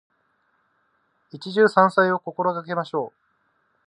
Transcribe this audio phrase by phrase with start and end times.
[1.29, 3.17] 一汁三菜を心がけましょう。